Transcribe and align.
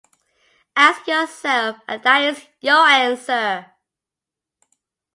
Ask 0.75 1.05
yourself 1.05 1.77
and 1.87 2.01
that 2.01 2.23
is 2.23 2.47
your 2.59 2.87
answer! 2.87 3.71